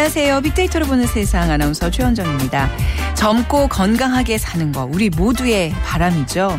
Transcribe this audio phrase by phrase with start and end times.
[0.00, 0.40] 네, 안녕하세요.
[0.40, 2.70] 빅데이터로 보는 세상 아나운서 최현정입니다.
[3.16, 6.58] 젊고 건강하게 사는 거 우리 모두의 바람이죠.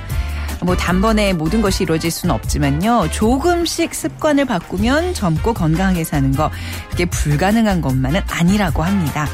[0.61, 3.09] 뭐 단번에 모든 것이 이루어질 수는 없지만요.
[3.09, 6.51] 조금씩 습관을 바꾸면 젊고 건강하게 사는 거
[6.91, 9.27] 그게 불가능한 것만은 아니라고 합니다.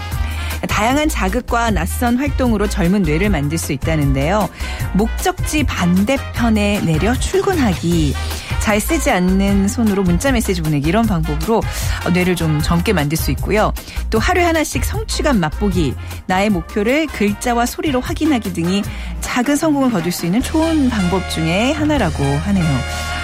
[0.68, 4.50] 다양한 자극과 낯선 활동으로 젊은 뇌를 만들 수 있다는데요.
[4.94, 8.16] 목적지 반대편에 내려 출근하기.
[8.60, 11.62] 잘 쓰지 않는 손으로 문자 메시지 보내기 이런 방법으로
[12.14, 13.72] 뇌를 좀 젊게 만들 수 있고요.
[14.10, 18.84] 또 하루에 하나씩 성취감 맛보기, 나의 목표를 글자와 소리로 확인하기 등이
[19.22, 23.17] 작은 성공을 거둘 수 있는 좋은 방법 중에 하나라고 하네요.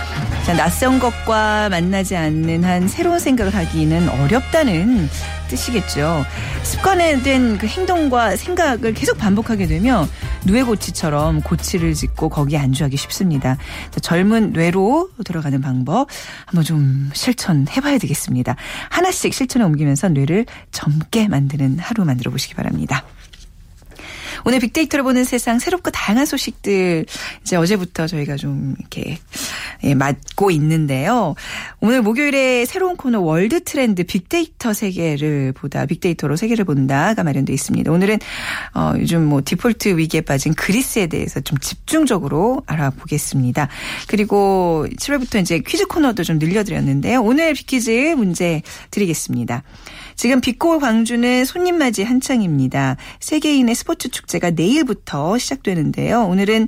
[0.46, 5.08] 자, 낯선 것과 만나지 않는 한 새로운 생각을 하기는 어렵다는
[5.48, 6.26] 뜻이겠죠.
[6.64, 10.06] 습관화된 그 행동과 생각을 계속 반복하게 되면
[10.44, 13.56] 누에고치처럼 고치를 짓고 거기에 안주하기 쉽습니다.
[13.92, 16.10] 자, 젊은 뇌로 들어가는 방법
[16.46, 18.58] 한번 좀 실천해봐야 되겠습니다.
[18.90, 23.06] 하나씩 실천에 옮기면서 뇌를 젊게 만드는 하루 만들어 보시기 바랍니다.
[24.46, 27.06] 오늘 빅데이터를 보는 세상 새롭고 다양한 소식들
[27.42, 29.18] 이제 어제부터 저희가 좀 이렇게
[29.84, 31.36] 예, 맡고 있는데요.
[31.82, 37.92] 오늘 목요일에 새로운 코너 월드 트렌드 빅데이터 세계를 보다 빅데이터로 세계를 본다가 마련되어 있습니다.
[37.92, 38.20] 오늘은
[38.76, 43.68] 어, 요즘 뭐 디폴트 위기에 빠진 그리스에 대해서 좀 집중적으로 알아보겠습니다.
[44.08, 47.22] 그리고 7월부터 이제 퀴즈 코너도 좀 늘려드렸는데요.
[47.22, 49.64] 오늘 빅퀴즈 문제 드리겠습니다.
[50.16, 52.98] 지금 빛고 광주는 손님 맞이 한창입니다.
[53.20, 56.24] 세계인의 스포츠 축제가 내일부터 시작되는데요.
[56.24, 56.68] 오늘은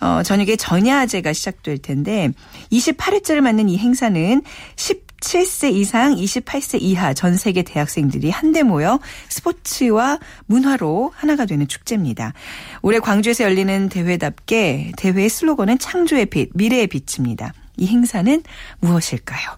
[0.00, 2.30] 어, 저녁에 전야제가 시작될 텐데
[2.70, 4.42] 28회째를 맞는 이 행사는
[4.76, 12.34] 17세 이상 28세 이하 전 세계 대학생들이 한데 모여 스포츠와 문화로 하나가 되는 축제입니다.
[12.82, 17.54] 올해 광주에서 열리는 대회답게 대회의 슬로건은 창조의 빛, 미래의 빛입니다.
[17.76, 18.42] 이 행사는
[18.80, 19.56] 무엇일까요?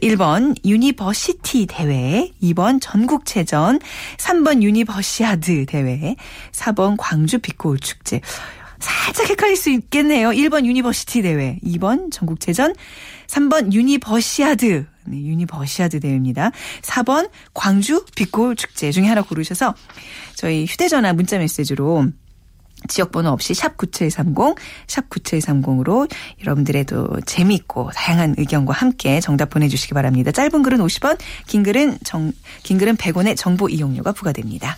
[0.00, 3.80] 1번 유니버시티 대회, 2번 전국체전,
[4.16, 6.16] 3번 유니버시아드 대회,
[6.52, 8.20] 4번 광주 빛고을 축제.
[8.78, 10.30] 살짝 헷갈릴 수 있겠네요.
[10.30, 12.74] 1번 유니버시티 대회, 2번 전국체전,
[13.26, 16.50] 3번 유니버시아드, 네, 유니버시아드 대회입니다.
[16.82, 19.74] 4번 광주 빛고을 축제 중에 하나 고르셔서
[20.34, 22.08] 저희 휴대전화 문자 메시지로
[22.88, 24.56] 지역번호 없이 샵 9730,
[24.86, 26.10] 샵 9730으로
[26.40, 30.32] 여러분들의도 재미있고 다양한 의견과 함께 정답 보내주시기 바랍니다.
[30.32, 32.32] 짧은 글은 50원, 긴 글은 정,
[32.62, 34.76] 긴 글은 100원의 정보 이용료가 부과됩니다.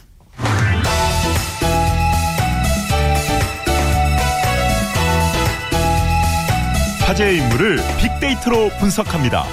[7.00, 9.44] 화제의 인물을 빅데이터로 분석합니다.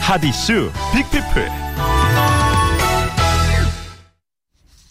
[0.00, 1.67] 하디슈 빅피플.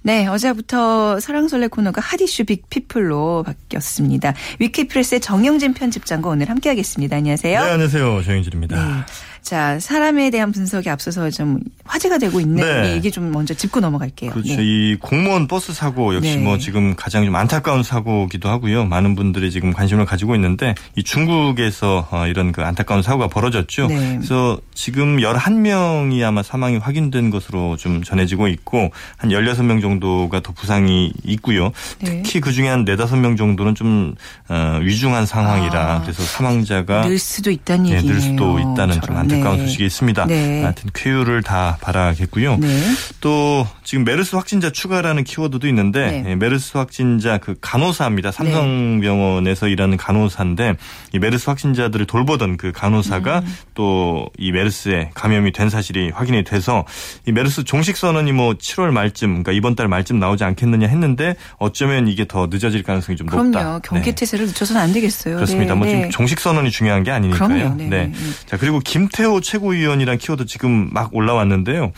[0.08, 4.36] 네, 어제부터 사랑설레 코너가 핫이슈 빅피플로 바뀌었습니다.
[4.58, 7.18] 위키프레스의 정영진 편집장과 오늘 함께하겠습니다.
[7.18, 7.62] 안녕하세요.
[7.62, 8.24] 네, 안녕하세요.
[8.24, 8.76] 정영진입니다.
[8.78, 9.04] 네.
[9.48, 12.92] 자, 사람에 대한 분석에 앞서서 좀 화제가 되고 있는 네.
[12.92, 14.32] 얘기 좀 먼저 짚고 넘어갈게요.
[14.32, 14.58] 그렇죠.
[14.58, 14.58] 네.
[14.60, 16.44] 이 공무원 버스 사고 역시 네.
[16.44, 18.84] 뭐 지금 가장 좀 안타까운 사고기도 하고요.
[18.84, 23.88] 많은 분들이 지금 관심을 가지고 있는데 이 중국에서 어, 이런 그 안타까운 사고가 벌어졌죠.
[23.88, 24.16] 네.
[24.18, 31.14] 그래서 지금 11명이 아마 사망이 확인된 것으로 좀 전해지고 있고 한 16명 정도가 더 부상이
[31.24, 31.72] 있고요.
[32.00, 32.22] 네.
[32.22, 34.14] 특히 그중에 한 4, 5명 정도는 좀
[34.50, 38.12] 어, 위중한 상황이라 아, 그래서 사망자가 늘 수도 있다는 얘기네요.
[38.14, 39.66] 늘 수도 있다는 좀 안타까운 안타까운 네.
[39.66, 40.26] 소식이 있습니다.
[40.26, 40.64] 네.
[40.64, 42.58] 하여튼 쾌유를 다 바라겠고요.
[42.58, 42.82] 네.
[43.22, 46.32] 또 지금 메르스 확진자 추가라는 키워드도 있는데 네.
[46.32, 48.32] 예, 메르스 확진자 그 간호사입니다.
[48.32, 50.76] 삼성병원에서 일하는 간호사인데
[51.14, 53.56] 이 메르스 확진자들을 돌보던 그 간호사가 음.
[53.74, 56.86] 또이 메르스에 감염이 된 사실이 확인이 돼서
[57.28, 62.08] 이 메르스 종식 선언이 뭐 7월 말쯤 그러니까 이번 달 말쯤 나오지 않겠느냐 했는데 어쩌면
[62.08, 63.52] 이게 더 늦어질 가능성이 좀 그럼요.
[63.52, 63.80] 높다.
[63.80, 64.52] 경계태세를 네.
[64.52, 65.36] 늦춰서는 안 되겠어요.
[65.36, 65.76] 그렇습니다.
[65.76, 67.48] 뭐 지금 종식 선언이 중요한 게 아니니까요.
[67.48, 67.76] 그럼요.
[67.76, 67.88] 네.
[67.90, 68.12] 네.
[68.46, 71.92] 자 그리고 김태 김태호 최고위원이란 키워드 지금 막 올라왔는데요.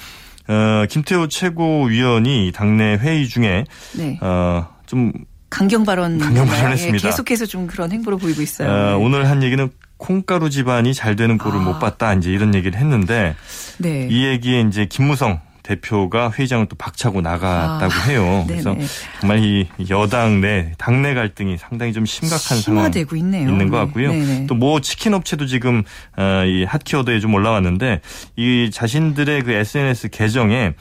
[0.47, 3.65] 어, 김태호 최고위원이 당내 회의 중에
[3.95, 4.17] 네.
[4.21, 5.13] 어, 좀
[5.51, 6.97] 강경 발언 강경 발언했습니다.
[6.97, 8.69] 예, 계속해서 좀 그런 행보를 보이고 있어요.
[8.69, 9.05] 어, 네.
[9.05, 11.61] 오늘 한 얘기는 콩가루 집안이 잘 되는 꼴을 아.
[11.61, 13.35] 못 봤다 이제 이런 얘기를 했는데
[13.77, 14.07] 네.
[14.09, 15.39] 이 얘기에 이제 김무성
[15.69, 18.44] 대표가 회장을 또 박차고 나갔다고 아, 해요.
[18.48, 18.75] 그래서
[19.19, 23.48] 정말 이 여당 내 당내 갈등이 상당히 좀 심각한 상황 되고 있네요.
[23.50, 24.12] 있는 것 같고요.
[24.48, 25.83] 또 뭐 치킨 업체도 지금
[26.18, 28.01] 어, 이 핫키워드에 좀 올라왔는데
[28.36, 30.74] 이 자신들의 그 SNS 계정에 음,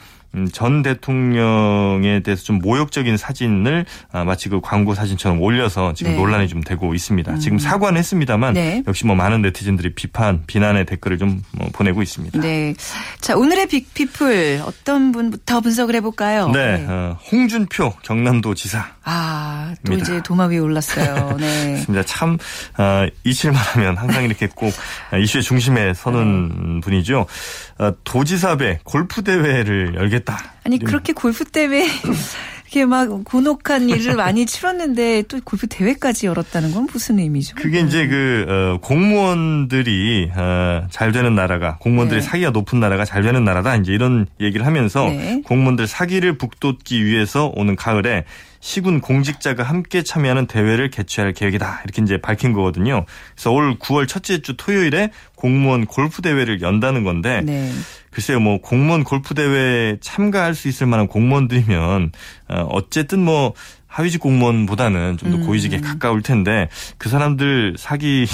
[0.51, 6.17] 전 대통령에 대해서 좀 모욕적인 사진을 아, 마치 그 광고 사진처럼 올려서 지금 네.
[6.17, 7.31] 논란이 좀 되고 있습니다.
[7.31, 7.39] 음.
[7.39, 8.83] 지금 사과는 했습니다만 네.
[8.87, 12.39] 역시 뭐 많은 네티즌들이 비판, 비난의 댓글을 좀뭐 보내고 있습니다.
[12.39, 12.75] 네.
[13.21, 16.49] 자, 오늘의 빅피플 어떤 분부터 분석을 해볼까요?
[16.49, 16.77] 네.
[16.77, 16.85] 네.
[16.87, 18.85] 어, 홍준표 경남도 지사.
[19.03, 21.37] 아, 또 이제 도마 위에 올랐어요.
[21.41, 21.71] 네.
[21.73, 22.03] 맞습니다.
[22.03, 22.37] 참,
[22.77, 24.71] 어, 이칠만 하면 항상 이렇게 꼭
[25.19, 26.81] 이슈의 중심에 서는 네.
[26.81, 27.25] 분이죠.
[27.79, 30.53] 어, 도지사배 골프대회를 열 겠다.
[30.63, 31.85] 아니, 그렇게 골프대회
[32.71, 37.55] 이렇게 막 곤혹한 일을 많이 치렀는데 또 골프 대회까지 열었다는 건 무슨 의미죠?
[37.55, 42.27] 그게 이제 그 어, 공무원들이 어, 잘 되는 나라가 공무원들의 네.
[42.27, 45.41] 사기가 높은 나라가 잘 되는 나라다 이제 이런 얘기를 하면서 네.
[45.45, 48.25] 공무원들 사기를 북돋기 위해서 오는 가을에
[48.59, 51.81] 시군 공직자가 함께 참여하는 대회를 개최할 계획이다.
[51.85, 53.05] 이렇게 이제 밝힌 거거든요.
[53.33, 57.71] 그래서 올 9월 첫째 주 토요일에 공무원 골프 대회를 연다는 건데 네.
[58.19, 62.11] 글쎄요, 뭐 공무원 골프 대회 참가할 수 있을 만한 공무원들이면
[62.49, 63.53] 어, 어쨌든 뭐
[63.87, 65.81] 하위직 공무원보다는 좀더 고위직에 음.
[65.81, 66.67] 가까울 텐데
[66.97, 68.27] 그 사람들 사기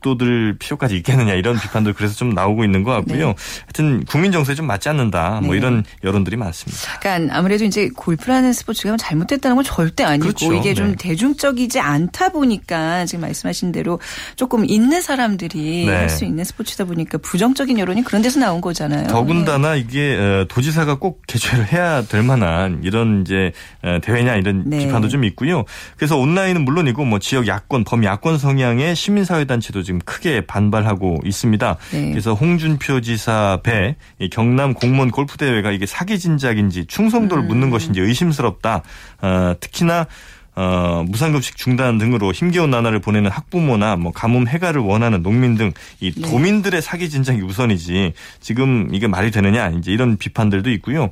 [0.00, 3.28] 북돋을 필요까지 있겠느냐 이런 비판도 그래서 좀 나오고 있는 것 같고요.
[3.28, 3.34] 네.
[3.62, 5.40] 하여튼 국민 정서에 좀 맞지 않는다.
[5.42, 5.58] 뭐 네.
[5.58, 6.98] 이런 여론들이 많습니다.
[7.00, 10.52] 그러니까 아무래도 이제 골프라는 스포츠가 잘못됐다는 건 절대 아니고 그렇죠.
[10.54, 10.96] 이게 좀 네.
[10.96, 14.00] 대중적이지 않다 보니까 지금 말씀하신 대로
[14.36, 15.92] 조금 있는 사람들이 네.
[15.94, 19.08] 할수 있는 스포츠다 보니까 부정적인 여론이 그런 데서 나온 거잖아요.
[19.08, 19.80] 더군다나 네.
[19.80, 23.52] 이게 어, 도지사가 꼭 개최를 해야 될 만한 이런 이제
[23.82, 24.78] 어, 대회냐 이런 네.
[24.78, 25.64] 비판도 좀 있고요.
[25.96, 31.76] 그래서 온라인은 물론이고 뭐 지역 야권 범야권 성향의 시민사회단체도 지금 크게 반발하고 있습니다.
[31.92, 32.10] 네.
[32.10, 33.96] 그래서 홍준표 지사 배
[34.30, 37.48] 경남 공무원 골프 대회가 이게 사기 진작인지 충성도를 음.
[37.48, 38.82] 묻는 것인지 의심스럽다.
[39.22, 40.06] 어, 특히나
[40.56, 46.12] 어, 무상급식 중단 등으로 힘겨운 나날을 보내는 학부모나 뭐 가뭄 해가를 원하는 농민 등이 네.
[46.22, 51.10] 도민들의 사기 진작이 우선이지 지금 이게 말이 되느냐 이제 이런 비판들도 있고요.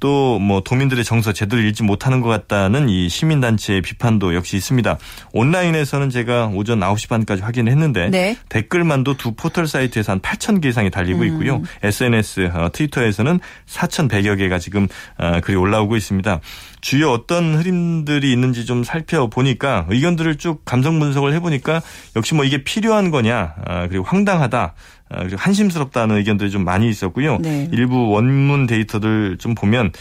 [0.00, 4.98] 또 뭐 도민들의 정서 제대로 읽지 못하는 것 같다는 이 시민단체의 비판도 역시 있습니다.
[5.32, 8.36] 온라인에서는 제가 오전 9시 반까지 확인을 했는데 네.
[8.48, 11.26] 댓글만도 두 포털 사이트에서 한 8천 개 이상이 달리고 음.
[11.26, 11.62] 있고요.
[11.82, 14.88] SNS, 어, 트위터에서는 4,100여 개가 지금
[15.18, 16.40] 어, 글이 올라오고 있습니다.
[16.80, 21.82] 주요 어떤 흐름들이 있는지 좀 살펴보니까 의견들을 쭉 감정 분석을 해보니까
[22.14, 24.72] 역시 뭐 이게 필요한 거냐 아, 그리고 황당하다 아,
[25.08, 27.38] 그리고 한심스럽다는 의견들이 좀 많이 있었고요.
[27.38, 27.68] 네.
[27.72, 29.92] 일부 원문 데이터들 좀 보면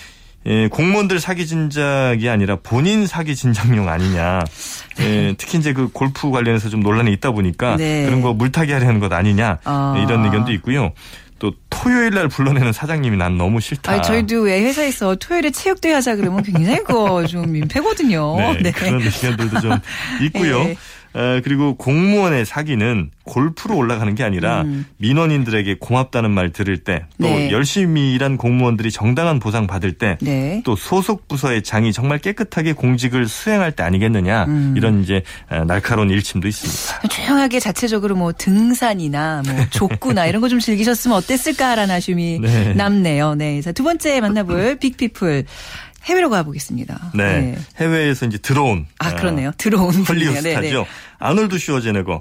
[0.48, 4.42] 예, 공무원들 사기 진작이 아니라 본인 사기 진작용 아니냐.
[5.00, 8.06] 예, 특히 이제 그 골프 관련해서 좀 논란이 있다 보니까 네.
[8.06, 9.58] 그런 거 물타기 하려는 것 아니냐.
[9.64, 10.04] 아.
[10.06, 10.92] 이런 의견도 있고요.
[11.40, 13.92] 또 토요일 날 불러내는 사장님이 난 너무 싫다.
[13.92, 18.38] 아니, 저희도 왜 회사에서 토요일에 체육대회 하자 그러면 굉장히 그거 좀 민폐거든요.
[18.38, 18.72] 네, 네.
[18.72, 19.80] 그런 의견들도 좀
[20.22, 20.64] 있고요.
[20.64, 20.78] 네.
[21.44, 24.86] 그리고 공무원의 사기는 골프로 올라가는 게 아니라 음.
[24.98, 27.50] 민원인들에게 고맙다는 말 들을 때 또 네.
[27.52, 30.62] 열심히 일한 공무원들이 정당한 보상 받을 때또 네.
[30.78, 34.74] 소속 부서의 장이 정말 깨끗하게 공직을 수행할 때 아니겠느냐 음.
[34.78, 35.24] 이런 이제
[35.68, 37.08] 날카로운 일침도 있습니다.
[37.08, 42.74] 조용하게 자체적으로 뭐 등산이나 뭐 족구나 이런 거 좀 즐기셨으면 어땠을까라는 아쉬움이 네.
[42.76, 43.36] 남네요.
[43.36, 43.62] 네.
[43.62, 45.46] 자, 두 번째 만나볼 빅피플
[46.06, 47.12] 해외로 가보겠습니다.
[47.16, 47.42] 네.
[47.42, 47.58] 네.
[47.78, 48.86] 해외에서 이제 들어온.
[49.00, 49.52] 아, 그렇네요.
[49.58, 49.92] 들어온.
[50.04, 50.50] 헐리우드 네, 네.
[50.56, 50.86] 스타죠.
[51.20, 52.20] 아놀드 슈워제네거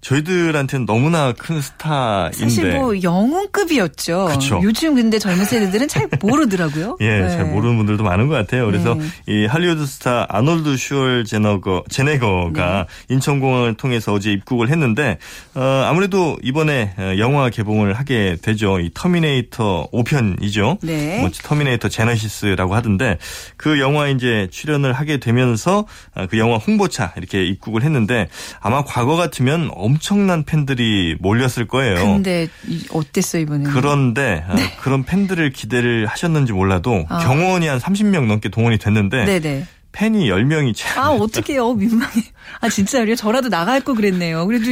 [0.00, 4.26] 저희들한테는 너무나 큰 스타인데 사실 뭐 영웅급이었죠.
[4.30, 4.60] 그쵸.
[4.62, 6.96] 요즘 근데 젊은 세대들은 잘 모르더라고요.
[7.00, 7.30] 예, 네.
[7.30, 8.66] 잘 모르는 분들도 많은 것 같아요.
[8.66, 9.06] 그래서 네.
[9.26, 13.14] 이 할리우드 스타 아놀드 슈워제네거 제네거가 네.
[13.14, 15.18] 인천공항을 통해서 어제 입국을 했는데
[15.54, 18.78] 어, 아무래도 이번에 어, 영화 개봉을 하게 되죠.
[18.80, 20.78] 이 터미네이터 5편이죠.
[20.82, 21.20] 네.
[21.20, 23.18] 뭐 터미네이터 제너시스라고 하던데
[23.56, 28.28] 그 영화에 이제 출연을 하게 되면서 어, 그 영화 홍보차 이렇게 입국을 했는데
[28.60, 31.96] 아마 과거 같으면 엄청난 팬들이 몰렸을 거예요.
[31.96, 32.48] 근데
[32.92, 33.70] 어땠어 이번에는?
[33.70, 34.76] 그런데 아, 네.
[34.80, 37.18] 그런 팬들을 기대를 하셨는지 몰라도 아.
[37.18, 39.66] 경호원이 한 30명 넘게 동원이 됐는데 네네.
[39.92, 40.88] 팬이 10명이 채.
[40.98, 41.72] 아, 어떡해요.
[41.72, 42.12] 민망해.
[42.60, 43.14] 아, 진짜요?
[43.14, 44.46] 저라도 나갈 거 그랬네요.
[44.46, 44.70] 그래도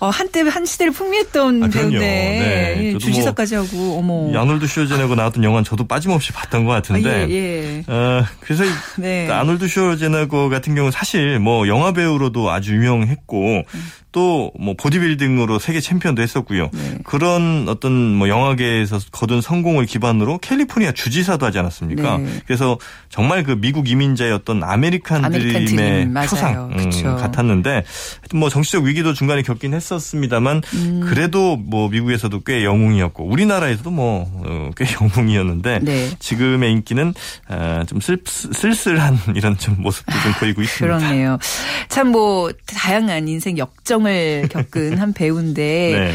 [0.00, 2.76] 어, 한때 한 시대를 풍미했던 아, 배우인데 네.
[2.94, 4.38] 예, 주지사까지 뭐 하고 어머.
[4.38, 7.08] 아놀드 슈워제네거 나왔던 영화는 저도 빠짐없이 봤던 것 같은데.
[7.08, 7.84] 아, 예, 예.
[7.86, 8.64] 어, 그래서
[8.96, 9.28] 네.
[9.30, 13.92] 아놀드 슈워제네거 같은 경우는 사실 뭐 영화 배우로도 아주 유명했고 음.
[14.12, 16.68] 또뭐 보디빌딩으로 세계 챔피언도 했었고요.
[16.72, 16.98] 네.
[17.04, 22.18] 그런 어떤 뭐 영화계에서 거둔 성공을 기반으로 캘리포니아 주지사도 하지 않았습니까?
[22.18, 22.26] 네.
[22.46, 22.78] 그래서
[23.08, 26.14] 정말 그 미국 이민자의 어떤 아메리칸, 아메리칸 드림의 드림.
[26.14, 27.84] 표상 음, 같았는데
[28.34, 31.00] 뭐 정치적 위기도 중간에 겪긴 했었습니다,만 음.
[31.04, 36.10] 그래도 뭐 미국에서도 꽤 영웅이었고 우리나라에서도 뭐꽤 어, 영웅이었는데 네.
[36.18, 37.14] 지금의 인기는
[37.48, 40.98] 어, 좀 쓸, 쓸쓸한 이런 좀 모습도 좀 보이고 있습니다.
[40.98, 41.38] 그렇네요.
[41.88, 46.14] 참 뭐 다양한 인생 역정 상을 겪은 한 배우인데 네.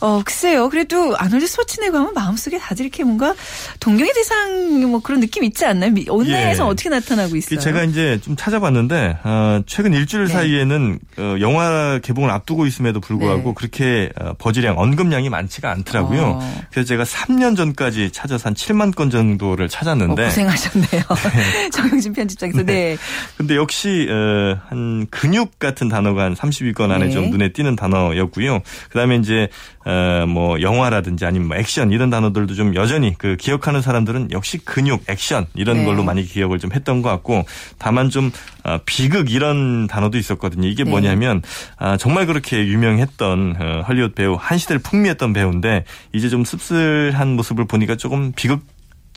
[0.00, 0.68] 어, 글쎄요.
[0.68, 3.34] 그래도 아놀드 스포츠네거 하면 마음속에 다들 이렇게 뭔가
[3.80, 5.92] 동경의 대상 뭐 그런 느낌 있지 않나요?
[6.08, 6.68] 온라인에서 예.
[6.68, 7.58] 어떻게 나타나고 있어요?
[7.58, 10.32] 제가 이제 좀 찾아봤는데 어, 최근 일주일 네.
[10.32, 13.54] 사이에는 어, 영화 개봉을 앞두고 있음에도 불구하고 네.
[13.56, 16.38] 그렇게 어, 버즈량 언급량이 많지가 않더라고요.
[16.40, 16.62] 어.
[16.70, 21.02] 그래서 제가 3년 전까지 찾아서 한 7만 건 정도를 찾았는데 어, 고생하셨네요.
[21.34, 21.70] 네.
[21.70, 22.64] 정영진 편집장에서 네.
[22.64, 22.96] 네.
[23.36, 28.60] 근데 역시 어, 한 근육 같은 단어가 한 30위권 안에 좀 눈에 띄는 단어였고요.
[28.90, 29.48] 그다음에 이제
[29.88, 35.04] 어, 뭐 영화라든지 아니면 뭐 액션 이런 단어들도 좀 여전히 그 기억하는 사람들은 역시 근육,
[35.08, 35.84] 액션 이런 네.
[35.86, 37.46] 걸로 많이 기억을 좀 했던 것 같고
[37.78, 38.30] 다만 좀
[38.64, 40.68] 어, 비극 이런 단어도 있었거든요.
[40.68, 40.90] 이게 네.
[40.90, 41.40] 뭐냐면
[41.78, 47.64] 아, 정말 그렇게 유명했던 어, 헐리우드 배우 한 시대를 풍미했던 배우인데 이제 좀 씁쓸한 모습을
[47.64, 48.60] 보니까 조금 비극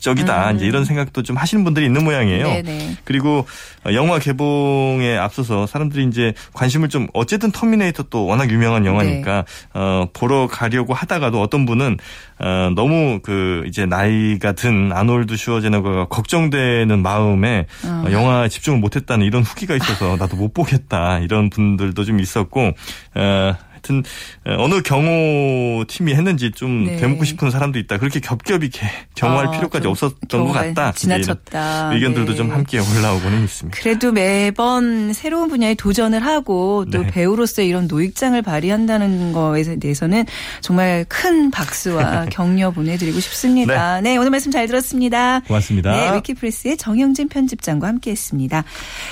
[0.02, 0.56] 적이다 음.
[0.56, 2.46] 이제 이런 생각도 좀 하시는 분들이 있는 모양이에요.
[2.46, 2.96] 네네.
[3.04, 3.46] 그리고
[3.92, 9.80] 영화 개봉에 앞서서 사람들이 이제 관심을 좀 어쨌든 터미네이터 또 워낙 유명한 영화니까 네.
[9.80, 11.98] 어 보러 가려고 하다가도 어떤 분은
[12.40, 18.04] 어 너무 그 이제 나이가 든 아놀드 슈워제네거가 걱정되는 마음에 어.
[18.10, 22.72] 영화 집중을 못했다는 이런 후기가 있어서 나도 못 보겠다 이런 분들도 좀 있었고
[23.14, 24.02] 어 하여튼
[24.46, 26.96] 어느 경호 팀이 했는지 좀 네.
[26.96, 27.98] 되묻고 싶은 사람도 있다.
[27.98, 28.70] 그렇게 겹겹이
[29.14, 30.92] 경호할 아, 필요까지 없었던 것 같다.
[30.92, 31.92] 지나쳤다.
[31.92, 32.36] 의견들도 네.
[32.36, 33.78] 좀 함께 올라오고는 있습니다.
[33.80, 37.08] 그래도 매번 새로운 분야에 도전을 하고 또 네.
[37.08, 40.24] 배우로서 이런 노익장을 발휘한다는 거에 대해서는
[40.60, 44.00] 정말 큰 박수와 격려 보내드리고 싶습니다.
[44.00, 44.12] 네.
[44.12, 44.16] 네.
[44.16, 45.40] 오늘 말씀 잘 들었습니다.
[45.40, 45.92] 고맙습니다.
[45.92, 48.64] 네, 위키프레스의 정영진 편집장과 함께했습니다.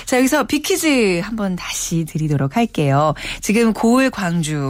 [0.05, 3.13] 자 여기서 빅퀴즈 한번 다시 드리도록 할게요.
[3.41, 4.60] 지금 고을 광주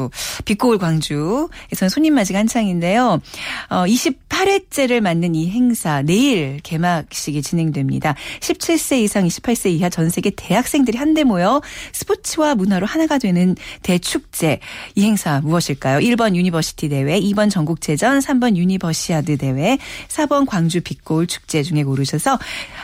[0.46, 3.22] 빛고을 광주에서는 손님 맞이가 한창인데요.
[3.70, 8.16] 어, 28회째를 맞는 이 행사 내일 개막식이 진행됩니다.
[8.40, 14.60] 17세 이상 28세 이하 전 세계 대학생들이 한데 모여 스포츠와 문화로 하나가 되는 대축제.
[14.96, 16.00] 이 행사 무엇일까요?
[16.00, 22.38] 1번 유니버시티 대회, 2번 전국체전, 3번 유니버시아드 대회, 4번 광주 빛고을 축제 중에 고르셔서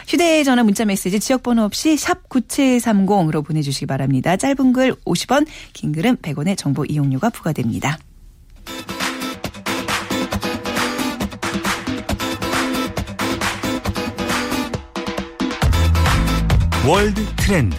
[0.08, 4.38] 휴대전화 문자 메시지 지역번호 없이 샵 9730으로 보내주시기 바랍니다.
[4.38, 7.98] 짧은 글 50원, 긴 글은 100원의 정보 이용 이용료가 부과됩니다.
[16.88, 17.78] 월드 트렌드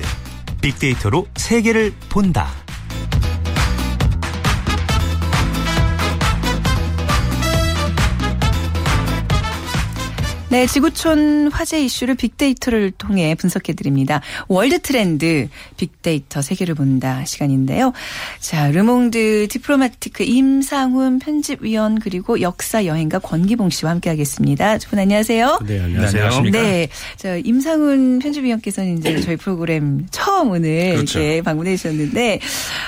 [0.61, 2.49] 빅데이터로 세계를 본다.
[10.51, 14.23] 네, 지구촌 화제 이슈를 빅데이터를 통해 분석해 드립니다.
[14.49, 17.93] 월드 트렌드 빅데이터 세계를 본다 시간인데요.
[18.41, 24.79] 자, 르몽드 디플로마티크 임상훈 편집위원 그리고 역사 여행가 권기봉 씨와 함께 하겠습니다.
[24.79, 25.59] 두 분 안녕하세요.
[25.67, 26.41] 네, 안녕하세요.
[26.51, 26.89] 네.
[27.19, 31.19] 자, 임상훈 편집위원께서는 이제 저희 프로그램 처음 오늘 그렇죠.
[31.21, 32.41] 이렇게 방문해 주셨는데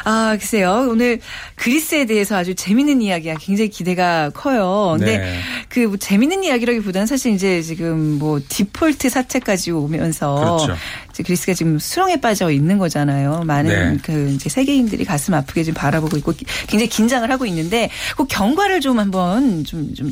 [0.05, 0.87] 아, 글쎄요.
[0.91, 1.21] 오늘
[1.57, 4.97] 그리스에 대해서 아주 재밌는 이야기가 굉장히 기대가 커요.
[4.99, 5.39] 근데 네.
[5.69, 10.81] 그뭐 재밌는 이야기라기보다는 사실 이제 지금 뭐 디폴트 사태까지 오면서 그렇죠.
[11.11, 13.43] 이제 그리스가 지금 수렁에 빠져 있는 거잖아요.
[13.45, 13.99] 많은 네.
[14.03, 16.33] 그 이제 세계인들이 가슴 아프게 지금 바라보고 있고
[16.69, 20.11] 굉장히 긴장을 하고 있는데 그 경과를 좀 한번 좀, 좀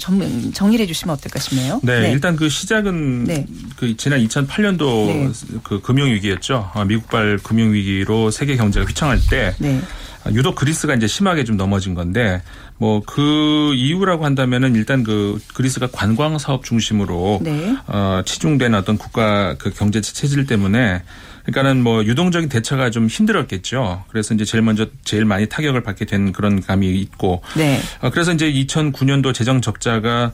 [0.52, 1.80] 정리를 해 주시면 어떨까 싶네요.
[1.82, 2.12] 네, 네.
[2.12, 3.46] 일단 그 시작은 네.
[3.76, 6.70] 그 지난 2008년도 그 금융 위기였죠.
[6.74, 9.80] 아, 미국발 금융 위기로 세계 경제가 휘청할 때 네.
[10.34, 12.42] 유독 그리스가 이제 심하게 좀 넘어진 건데
[12.76, 17.76] 뭐 그 이유라고 한다면은 일단 그 그리스가 관광 사업 중심으로 네.
[17.86, 21.02] 어 치중된 어떤 국가 그 경제 체질 때문에
[21.44, 24.04] 그러니까는 뭐 유동적인 대처가 좀 힘들었겠죠.
[24.10, 27.42] 그래서 이제 제일 먼저 제일 많이 타격을 받게 된 그런 감이 있고.
[27.56, 27.80] 네.
[28.02, 30.32] 어, 그래서 이제 2009년도 재정 적자가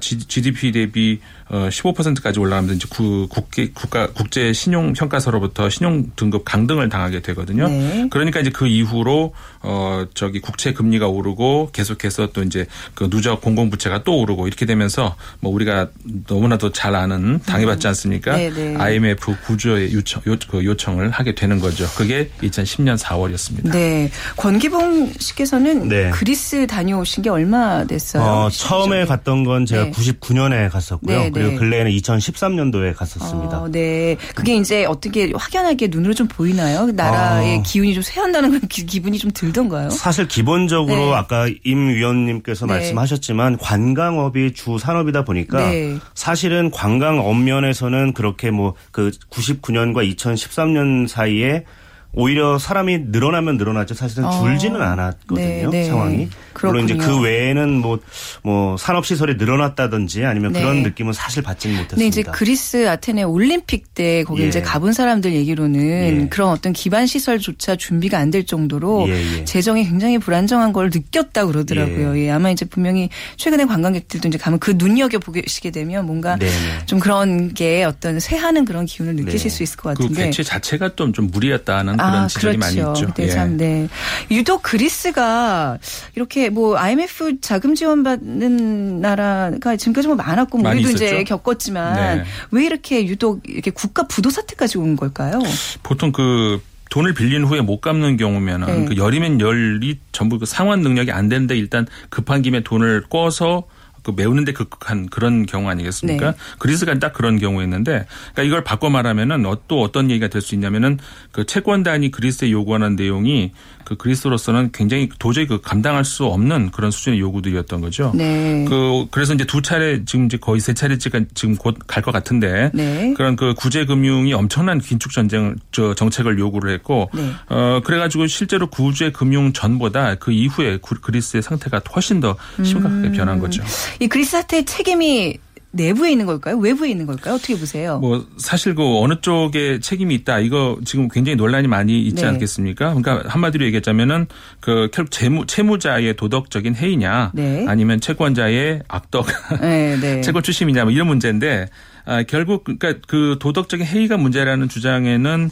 [0.00, 1.20] GDP 대비
[1.50, 2.86] 15%까지 어, 올라가면서 이제
[3.28, 7.68] 국계, 국가 국제 신용 평가서로부터 신용 등급 강등을 당하게 되거든요.
[7.68, 8.08] 네.
[8.10, 13.70] 그러니까 이제 그 이후로 어 저기 국채 금리가 오르고 계속해서 또 이제 그 누적 공공
[13.70, 15.88] 부채가 또 오르고 이렇게 되면서 뭐 우리가
[16.26, 18.36] 너무나도 잘 아는 당해봤지 않습니까?
[18.36, 18.76] 네, 네.
[18.76, 21.86] IMF 구조의 요청 요, 그 요청을 하게 되는 거죠.
[21.96, 23.70] 그게 2010년 4월이었습니다.
[23.70, 24.10] 네.
[24.36, 26.10] 권기봉 씨께서는 네.
[26.10, 28.22] 그리스 다녀오신 게 얼마 됐어요?
[28.22, 31.33] 어, 처음에 갔던 건 제가 99년에 갔었고요.
[31.34, 31.56] 그리고 네.
[31.56, 33.62] 근래에는 2013년도에 갔었습니다.
[33.62, 34.16] 어, 네.
[34.34, 36.86] 그게 이제 어떻게 확연하게 눈으로 좀 보이나요?
[36.86, 37.62] 나라의 어.
[37.64, 39.90] 기운이 좀 쇠한다는 기 분이 좀 들던가요?
[39.90, 41.14] 사실 기본적으로 네.
[41.14, 42.74] 아까 임 위원님께서 네.
[42.74, 45.96] 말씀하셨지만 관광업이 주 산업이다 보니까 네.
[46.14, 51.64] 사실은 관광 업 면에서는 그렇게 뭐 그 99년과 2013년 사이에
[52.12, 53.94] 오히려 사람이 늘어나면 늘어났죠.
[53.94, 54.42] 사실은 어.
[54.42, 55.44] 줄지는 않았거든요.
[55.44, 55.84] 네, 네.
[55.84, 56.28] 상황이.
[56.54, 56.82] 그렇군요.
[56.84, 57.98] 물론 이제 그 외에는 뭐,
[58.42, 60.60] 뭐 산업시설이 늘어났다든지 아니면 네.
[60.60, 62.00] 그런 느낌은 사실 받지는 못했습니다.
[62.02, 64.48] 네, 이제 그리스 아테네 올림픽 때 거기 예.
[64.48, 66.28] 이제 가본 사람들 얘기로는 예.
[66.28, 71.46] 그런 어떤 기반 시설조차 준비가 안 될 정도로 예, 예, 재정이 굉장히 불안정한 걸 느꼈다
[71.46, 72.16] 그러더라고요.
[72.18, 72.24] 예.
[72.24, 72.30] 예.
[72.30, 76.86] 아마 이제 분명히 최근에 관광객들도 이제 가면 그 눈여겨 보시게 되면 뭔가 네네.
[76.86, 79.56] 좀 그런 게 어떤 쇠하는 그런 기운을 느끼실 네.
[79.56, 80.14] 수 있을 것그 같은데.
[80.14, 82.80] 그 개최 자체가 좀, 좀 무리였다는 아, 그런 지적이 그렇죠.
[82.82, 83.14] 많이 있죠.
[83.14, 83.86] 네, 참, 네.
[84.32, 85.78] 유독 그리스가
[86.16, 91.04] 이렇게 뭐 IMF 자금 지원받는 나라가 지금까지 뭐 많았고 뭐 우리도 있었죠?
[91.04, 92.24] 이제 겪었지만 네.
[92.50, 95.40] 왜 이렇게 유독 이렇게 국가 부도 사태까지 온 걸까요?
[95.82, 96.60] 보통 그
[96.90, 98.84] 돈을 빌린 후에 못 갚는 경우면은 네.
[98.86, 103.64] 그 열이면 열이 전부 그 상환 능력이 안 되는데 일단 급한 김에 돈을 꿔서
[104.04, 106.30] 그 메우는데 극한 그런 경우 아니겠습니까?
[106.30, 106.36] 네.
[106.60, 110.98] 그리스가 딱 그런 경우였는데 그러니까 이걸 바꿔 말하면은 어, 또 어떤 얘기가 될 수 있냐면은
[111.32, 113.52] 그 채권단이 그리스에 요구하는 내용이
[113.84, 118.12] 그 그리스로서는 굉장히 도저히 그 감당할 수 없는 그런 수준의 요구들이었던 거죠.
[118.14, 118.64] 네.
[118.68, 122.70] 그 그래서 이제 두 차례 지금 이제 거의 세 차례째가 지금 곧 갈 것 같은데
[122.74, 123.14] 네.
[123.16, 127.30] 그런 그 구제 금융이 엄청난 긴축 전쟁 저 정책을 요구를 했고 네.
[127.48, 133.12] 어 그래 가지고 실제로 구제 금융 전보다 그 이후에 그리스의 상태가 훨씬 더 심각하게 음.
[133.12, 133.62] 변한 거죠.
[134.00, 135.38] 이 그리스 사태의 책임이
[135.74, 136.56] 내부에 있는 걸까요?
[136.56, 137.34] 외부에 있는 걸까요?
[137.34, 137.98] 어떻게 보세요?
[137.98, 142.28] 뭐 사실 그 어느 쪽에 책임이 있다 이거 지금 굉장히 논란이 많이 있지 네.
[142.28, 142.94] 않겠습니까?
[142.94, 144.26] 그러니까 한마디로 얘기하자면은
[144.60, 147.66] 그 결국 채무 채무자의 도덕적인 해이냐 네.
[147.68, 149.26] 아니면 채권자의 악덕
[149.60, 150.20] 네, 네.
[150.22, 151.68] 채권 추심이냐 뭐 이런 문제인데
[152.06, 155.50] 아, 결국 그러니까 그 도덕적인 해이가 문제라는 주장에는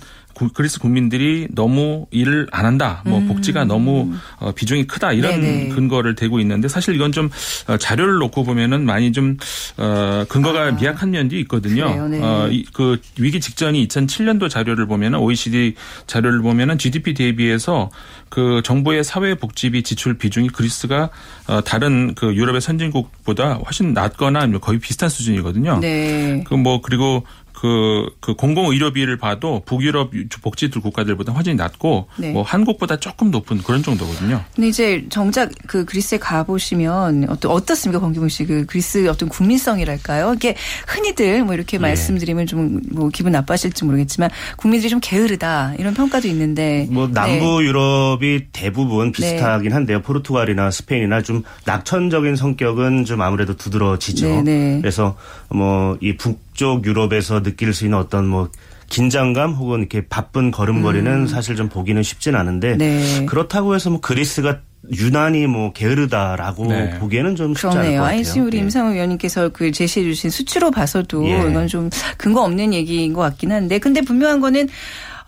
[0.54, 3.02] 그리스 국민들이 너무 일을 안 한다.
[3.04, 3.28] 뭐 음.
[3.28, 5.12] 복지가 너무 어, 비중이 크다.
[5.12, 5.68] 이런 네네.
[5.68, 7.28] 근거를 대고 있는데 사실 이건 좀
[7.68, 9.36] 어, 자료를 놓고 보면은 많이 좀
[9.76, 10.70] 어, 근거가 아.
[10.72, 12.08] 미약한 면도 있거든요.
[12.08, 12.20] 네.
[12.22, 15.74] 어, 그 위기 직전이 2007년도 자료를 보면은 OECD
[16.06, 17.90] 자료를 보면은 GDP 대비해서
[18.30, 21.10] 그 정부의 사회복지비 지출 비중이 그리스가
[21.48, 25.80] 어, 다른 그 유럽의 선진국보다 훨씬 낮거나 거의 비슷한 수준이거든요.
[25.80, 26.42] 네.
[26.46, 27.24] 그 뭐 그리고
[27.62, 30.10] 그, 그 공공의료비를 봐도 북유럽
[30.42, 32.32] 복지들 국가들보다 훨씬 낮고 네.
[32.32, 34.42] 뭐 한국보다 조금 높은 그런 정도거든요.
[34.56, 38.44] 근데 이제 정작 그 그리스에 가보시면 어떤 어떻습니까, 권기문 씨?
[38.46, 40.34] 그 그리스 어떤 국민성이랄까요?
[40.34, 40.56] 이게
[40.88, 41.82] 흔히들 뭐 이렇게 네.
[41.82, 46.88] 말씀드리면 좀 뭐 기분 나빠하실지 모르겠지만 국민들이 좀 게으르다 이런 평가도 있는데.
[46.90, 47.12] 뭐 네.
[47.12, 47.66] 남부 네.
[47.68, 50.02] 유럽이 대부분 비슷하긴 한데요.
[50.02, 54.26] 포르투갈이나 스페인이나 좀 낙천적인 성격은 좀 아무래도 두드러지죠.
[54.26, 54.78] 네, 네.
[54.80, 55.16] 그래서
[55.48, 58.48] 뭐 이 북쪽 유럽에서 느낄 수 있는 어떤 뭐
[58.88, 61.26] 긴장감 혹은 이렇게 바쁜 걸음걸이는 음.
[61.26, 63.24] 사실 좀 보기는 쉽진 않은데 네.
[63.26, 64.60] 그렇다고 해서 뭐 그리스가
[64.90, 66.98] 유난히 뭐 게으르다라고 네.
[66.98, 67.82] 보기에는 좀 쉽지 그러네요.
[67.82, 68.18] 않을 것 같아요.
[68.18, 68.62] 아이씨 우리 예.
[68.62, 71.38] 임상우 위원님께서 그 제시해 주신 수치로 봐서도 예.
[71.48, 71.88] 이건 좀
[72.18, 74.68] 근거 없는 얘기인 것 같긴 한데 근데 분명한 거는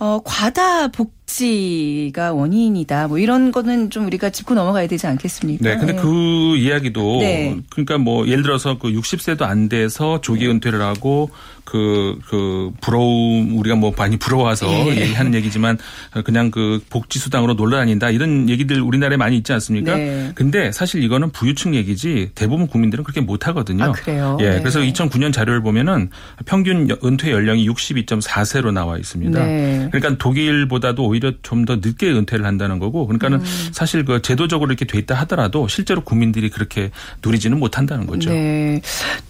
[0.00, 3.08] 어, 과다 복 지가 원인이다.
[3.08, 5.68] 뭐 이런 거는 좀 우리가 짚고 넘어가야 되지 않겠습니까?
[5.68, 5.76] 네.
[5.78, 6.00] 근데 네.
[6.00, 7.56] 그 이야기도 네.
[7.70, 11.30] 그러니까 뭐 예를 들어서 그 60세도 안 돼서 조기 은퇴를 하고
[11.64, 15.00] 그, 그, 부러움, 우리가 뭐 많이 부러워서 예.
[15.00, 15.78] 얘기하는 얘기지만
[16.24, 19.96] 그냥 그 복지 수당으로 놀러 다닌다 이런 얘기들 우리나라에 많이 있지 않습니까?
[19.96, 20.32] 네.
[20.34, 23.84] 근데 사실 이거는 부유층 얘기지 대부분 국민들은 그렇게 못 하거든요.
[23.84, 24.36] 아, 그래요?
[24.40, 24.50] 예.
[24.50, 24.58] 네.
[24.60, 26.10] 그래서 2009년 자료를 보면은
[26.44, 29.44] 평균 은퇴 연령이 62.4세로 나와 있습니다.
[29.44, 29.88] 네.
[29.90, 33.68] 그러니까 독일보다도 오히려 좀 더 늦게 은퇴를 한다는 거고 그러니까는 음.
[33.72, 36.90] 사실 그 제도적으로 이렇게 돼 있다 하더라도 실제로 국민들이 그렇게
[37.24, 38.30] 누리지는 못한다는 거죠.
[38.30, 38.80] 네.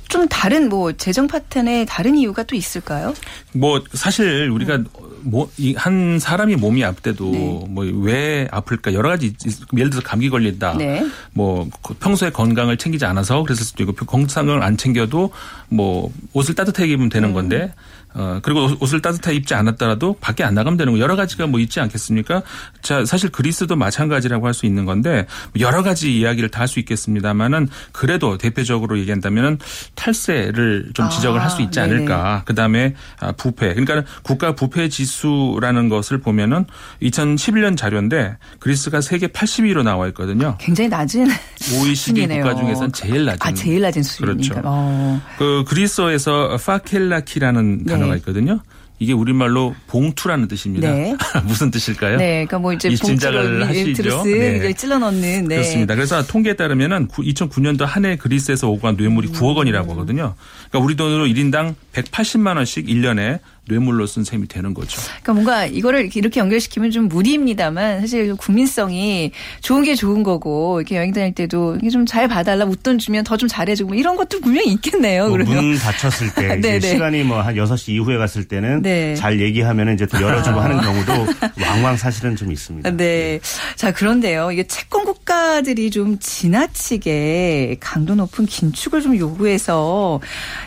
[0.09, 3.15] 좀 다른 뭐 재정 파탄에 다른 이유가 또 있을까요?
[3.53, 4.87] 뭐 사실 우리가 음.
[5.23, 7.65] 뭐한 사람이 몸이 아플 때도 네.
[7.69, 9.35] 뭐왜 아플까 여러 가지
[9.77, 10.75] 예를 들어서 감기 걸린다.
[10.77, 11.07] 네.
[11.33, 11.69] 뭐
[12.01, 15.31] 평소에 건강을 챙기지 않아서 그랬을 수도 있고 건강을 안 챙겨도
[15.69, 17.35] 뭐 옷을 따뜻하게 입으면 되는 음.
[17.35, 17.73] 건데
[18.15, 21.81] 어, 그리고 옷을 따뜻하게 입지 않았더라도 밖에 안 나가면 되는 거 여러 가지가 뭐 있지
[21.81, 22.43] 않겠습니까?
[22.83, 25.27] 자, 사실 그리스도 마찬가지라고 할 수 있는 건데
[25.59, 29.59] 여러 가지 이야기를 다 할 수 있겠습니다만은 그래도 대표적으로 얘기한다면은
[29.97, 32.43] 탈세를 좀 지적을 아, 할수 있지 않을까.
[32.47, 33.75] 그 다음에 아, 부패.
[33.75, 36.65] 그러니까 국가 부패 지수라는 것을 보면은
[37.03, 40.57] 2011년 자료인데 그리스가 세계 80위로 나와 있거든요.
[40.61, 42.45] 굉장히 낮은 OECD 순위네요.
[42.45, 43.39] 국가 중에서는 제일 낮은.
[43.43, 44.55] 아, 제일 낮은 수준입니까?
[44.55, 44.63] 그렇죠.
[44.65, 45.21] 어.
[45.39, 48.61] 그 그리스어에서 파켈라키라는 단어 단어가 있거든요.
[49.01, 50.93] 이게 우리말로 봉투라는 뜻입니다.
[50.93, 51.17] 네.
[51.45, 52.17] 무슨 뜻일까요?
[52.17, 54.23] 네, 그러니까 뭐 이제 봉투를 하시죠.
[54.23, 54.73] 네.
[54.73, 55.49] 찔러 넣는.
[55.49, 55.57] 네.
[55.57, 55.97] 그렇습니다.
[55.97, 59.33] 그래서 통계에 따르면은 2009년도 한 해 그리스에서 오고 간 뇌물이 음.
[59.33, 60.35] 9억 원이라고 하거든요.
[60.71, 65.01] 그러니까 우리 돈으로 1인당 180만 원씩 1년에 뇌물로 쓴 셈이 되는 거죠.
[65.23, 71.13] 그러니까 뭔가 이거를 이렇게 연결시키면 좀 무리입니다만 사실 국민성이 좋은 게 좋은 거고 이렇게 여행
[71.13, 74.73] 다닐 때도 이게 좀 잘 봐달라 웃돈 주면 더 좀 잘해주고 뭐 이런 것도 분명히
[74.75, 75.29] 있겠네요.
[75.29, 76.81] 뭐문 닫혔을 때.
[76.81, 79.15] 시간이 뭐 한 6시 이후에 갔을 때는 네.
[79.17, 81.13] 잘 얘기하면 이제 또 열어주고 하는 경우도
[81.61, 82.91] 왕왕 사실은 좀 있습니다.
[82.91, 82.97] 네.
[82.97, 83.41] 네.
[83.77, 84.53] 자 그런데요.
[84.53, 90.21] 이게 채권 국가들이 좀 지나치게 강도 높은 긴축을 좀 요구해서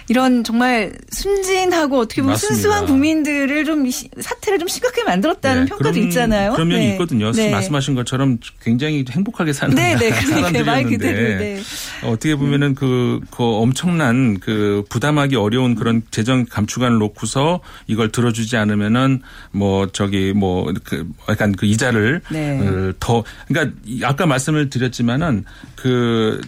[0.10, 2.54] 이런 정말 순진하고 어떻게 보면 맞습니다.
[2.56, 6.54] 순수한 국민들을 좀 사태를 좀 심각하게 만들었다는 네, 평가도 그런, 있잖아요.
[6.54, 6.92] 그런 면이 네.
[6.94, 7.32] 있거든요.
[7.32, 7.52] 네.
[7.52, 11.62] 말씀하신 것처럼 굉장히 행복하게 사는 네, 네, 사람들이었는데 네.
[12.04, 19.22] 어떻게 보면은 그, 그 엄청난 그 부담하기 어려운 그런 재정 감축안을 놓고서 이걸 들어주지 않으면은
[19.52, 22.60] 뭐 저기 뭐 그 약간 그 이자를 네.
[22.60, 25.46] 어, 더 그러니까 아까 말씀을 드렸지만은
[25.76, 26.42] 그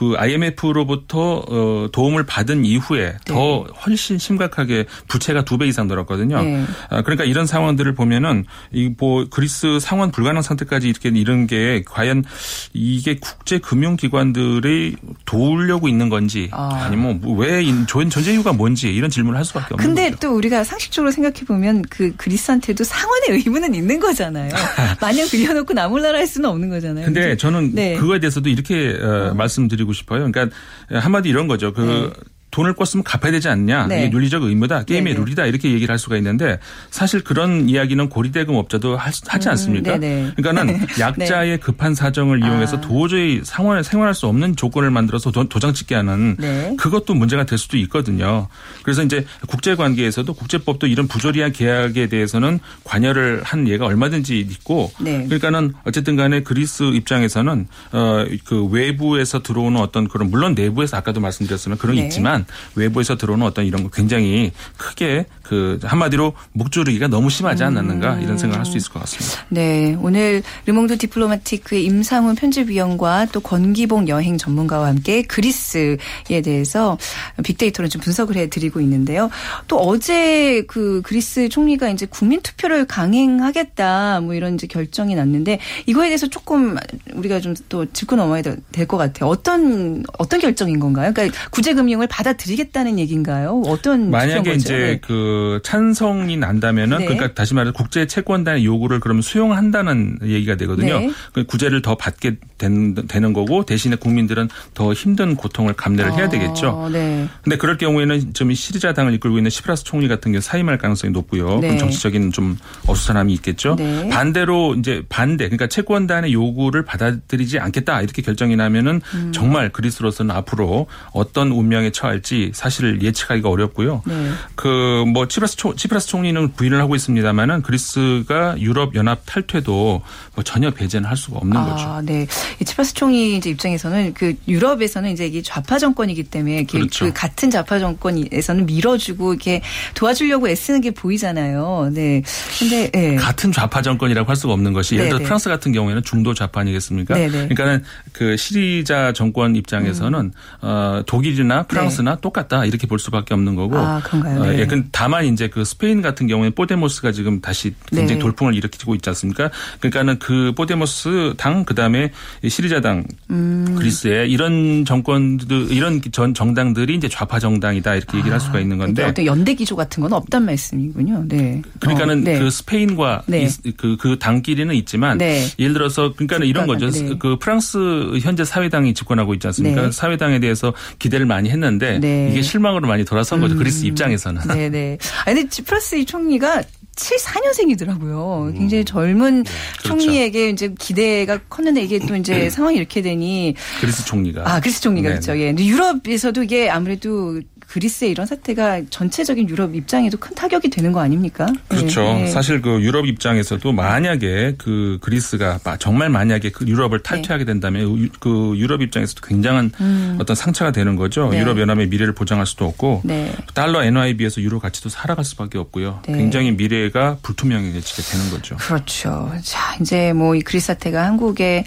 [0.00, 3.18] 그 IMF로부터 어, 도움을 받은 이후에 네.
[3.26, 6.40] 더 훨씬 심각하게 부채가 두 배 이상 늘었거든요.
[6.42, 6.64] 네.
[6.88, 12.24] 아, 그러니까 이런 상황들을 보면은 이 뭐 그리스 상환 불가능 상태까지 이렇게 이런 게 과연
[12.72, 16.88] 이게 국제 금융 기관들이 도우려고 있는 건지 아.
[16.90, 20.16] 니면 뭐왜 존재 이유가 뭔지 이런 질문을 할 수밖에 없는 근데 거죠.
[20.20, 24.50] 또 우리가 상식적으로 생각해 보면 그 그리스한테도 상환의 의무는 있는 거잖아요.
[25.00, 27.04] 마냥 빌려놓고 나몰라라 할 수는 없는 거잖아요.
[27.04, 27.36] 근데 그렇죠?
[27.38, 27.96] 저는 네.
[27.96, 29.34] 그거에 대해서도 이렇게 어, 어.
[29.34, 30.30] 말씀드리고 싶어요.
[30.30, 30.56] 그러니까
[30.90, 31.72] 한마디 이런 거죠.
[31.72, 32.30] 그 네.
[32.50, 33.86] 돈을 꿨으면 갚아야 되지 않냐.
[33.86, 34.06] 네.
[34.06, 34.84] 이게 윤리적 의무다.
[34.84, 35.24] 게임의 네네.
[35.24, 35.46] 룰이다.
[35.46, 36.58] 이렇게 얘기를 할 수가 있는데
[36.90, 39.96] 사실 그런 이야기는 고리대금 업자도 하지 음, 않습니까?
[39.96, 41.56] 음, 그러니까는 약자의 네.
[41.58, 42.80] 급한 사정을 이용해서 아.
[42.80, 46.74] 도저히 상황을 생활할 수 없는 조건을 만들어서 도장 찍게 하는 네.
[46.78, 48.48] 그것도 문제가 될 수도 있거든요.
[48.82, 55.24] 그래서 이제 국제 관계에서도 국제법도 이런 부조리한 계약에 대해서는 관여를 한 예가 얼마든지 있고 네.
[55.26, 61.78] 그러니까는 어쨌든 간에 그리스 입장에서는 어 그 외부에서 들어오는 어떤 그런 물론 내부에서 아까도 말씀드렸으면
[61.78, 62.06] 그런 게 네.
[62.08, 68.14] 있지만 있지만 외부에서 들어오는 어떤 이런 거 굉장히 크게 그 한마디로 목조르기가 너무 심하지 않았는가
[68.14, 68.22] 음.
[68.22, 69.44] 이런 생각을 할 수 있을 것 같습니다.
[69.48, 69.96] 네.
[70.00, 75.96] 오늘 르몽드 디플로마티크의 임상훈 편집위원과 또 권기봉 여행 전문가와 함께 그리스에
[76.44, 76.96] 대해서
[77.42, 79.28] 빅데이터로 좀 분석을 해 드리고 있는데요.
[79.66, 86.08] 또 어제 그 그리스 총리가 이제 국민 투표를 강행하겠다 뭐 이런 이제 결정이 났는데 이거에
[86.08, 86.76] 대해서 조금
[87.14, 89.28] 우리가 좀 또 짚고 넘어야 될 것 같아요.
[89.28, 91.12] 어떤 어떤 결정인 건가요?
[91.12, 93.62] 그러니까 구제 금융을 받아 들이겠다는 얘기인가요?
[93.66, 94.98] 어떤 만약에 이제 네.
[95.00, 97.04] 그 찬성이 난다면은 네.
[97.04, 101.00] 그러니까 다시 말해서 국제 채권단의 요구를 그러면 수용한다는 얘기가 되거든요.
[101.00, 101.10] 네.
[101.32, 106.28] 그 구제를 더 받게 된, 되는 거고 대신에 국민들은 더 힘든 고통을 감내를 해야 아,
[106.28, 106.88] 되겠죠.
[106.92, 107.28] 네.
[107.42, 111.58] 근데 그럴 경우에는 좀 시리자당을 이끌고 있는 치프라스 총리 같은 경우 사임할 가능성이 높고요.
[111.60, 111.68] 네.
[111.68, 113.76] 그럼 정치적인 좀 어수선함이 있겠죠.
[113.76, 114.08] 네.
[114.08, 119.32] 반대로 이제 반대 그러니까 채권단의 요구를 받아들이지 않겠다 이렇게 결정이 나면은 음.
[119.32, 124.02] 정말 그리스로서는 앞으로 어떤 운명에 처할 지 사실 예측하기가 어렵고요.
[124.06, 124.30] 네.
[124.54, 130.02] 그뭐 치프라스, 총, 치프라스 총리는 부인을 하고 있습니다만은 그리스가 유럽 연합 탈퇴도
[130.34, 132.02] 뭐 전혀 배제는 할 수가 없는 아, 거죠.
[132.04, 132.26] 네.
[132.64, 137.06] 치프라스 총리 이제 입장에서는 그 유럽에서는 이제 이게 좌파 정권이기 때문에 그렇죠.
[137.06, 139.62] 그 같은 좌파 정권에서는 밀어주고 이렇게
[139.94, 141.90] 도와주려고 애쓰는 게 보이잖아요.
[141.92, 142.22] 네.
[142.58, 143.16] 근데 네.
[143.16, 145.26] 같은 좌파 정권이라고 할 수가 없는 것이 예를 들어 네, 네.
[145.26, 147.14] 프랑스 같은 경우에는 중도 좌파 아니겠습니까?
[147.14, 147.28] 네네.
[147.28, 147.48] 네.
[147.48, 150.32] 그러니까는 그 시리자 정권 입장에서는 음.
[150.62, 152.20] 어, 독일이나 프랑스나 네.
[152.20, 153.76] 똑같다 이렇게 볼 수밖에 없는 거고.
[153.78, 154.40] 아, 그런가요?
[154.40, 154.58] 어, 네.
[154.60, 158.18] 예, 다만 이제 그 스페인 같은 경우에 포데모스가 지금 다시 굉장히 네.
[158.18, 159.50] 돌풍을 일으키고 있지 않습니까?
[159.80, 162.10] 그러니까는 그 포데모스 당 그다음에
[162.46, 163.74] 시리자당 음.
[163.78, 168.78] 그리스에 이런 정권들 이런 전 정당들이 이제 좌파 정당이다 이렇게 얘기를 아, 할 수가 있는
[168.78, 171.24] 건데 어떤 연대 기조 같은 건 없단 말씀이군요.
[171.28, 171.62] 네.
[171.80, 172.38] 그러니까는 어, 네.
[172.38, 173.48] 그 스페인과 네.
[173.76, 175.46] 그그 그 당끼리는 있지만 네.
[175.58, 176.90] 예를 들어서 그러니까는 이런 거죠.
[176.90, 177.16] 네.
[177.18, 179.82] 그 프랑스 현재 사회당이 집권하고 있지 않습니까?
[179.82, 179.90] 네.
[179.90, 183.54] 사회당에 대해서 기대를 많이 했는데 이게 실망으로 많이 돌아선 거죠.
[183.54, 183.58] 음.
[183.58, 184.42] 그리스 입장에서는.
[184.48, 184.98] 네네.
[185.26, 186.62] 아니 근데 치프라스 총리가
[186.96, 188.52] 74년생이더라고요.
[188.52, 188.84] 굉장히 음.
[188.84, 189.88] 젊은 네, 그렇죠.
[189.88, 192.50] 총리에게 이제 기대가 컸는데 이게 또 이제 네.
[192.50, 195.20] 상황이 이렇게 되니 그리스 총리가 아 그리스 총리가 네네.
[195.20, 195.40] 그렇죠.
[195.40, 195.46] 예.
[195.46, 201.46] 근데 유럽에서도 이게 아무래도 그리스의 이런 사태가 전체적인 유럽 입장에도 큰 타격이 되는 거 아닙니까?
[201.68, 202.02] 그렇죠.
[202.02, 202.26] 네.
[202.26, 207.02] 사실 그 유럽 입장에서도 만약에 그 그리스가 정말 만약에 그 유럽을 네.
[207.02, 210.18] 탈퇴하게 된다면 그 유럽 입장에서도 굉장한 음.
[210.20, 211.28] 어떤 상처가 되는 거죠.
[211.30, 211.38] 네.
[211.38, 213.32] 유럽 연합의 미래를 보장할 수도 없고 네.
[213.54, 216.00] 달러 NYB에서 유로 가치도 살아갈 수밖에 없고요.
[216.08, 216.16] 네.
[216.16, 218.56] 굉장히 미래가 불투명해지게 되는 거죠.
[218.56, 219.32] 그렇죠.
[219.44, 221.64] 자 이제 뭐 이 그리스 사태가 한국에